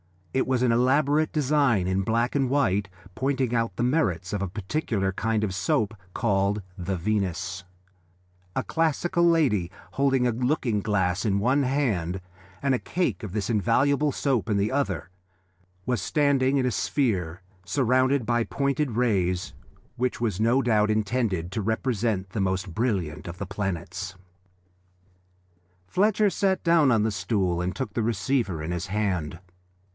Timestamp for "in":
1.87-2.01, 11.25-11.37, 14.49-14.55, 16.57-16.65, 28.63-28.71